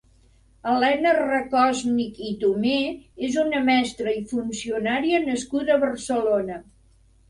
[0.69, 2.81] Helena Rakòsnik i Tomé
[3.29, 6.65] és una mestra i funcionària nascuda a Barcelona.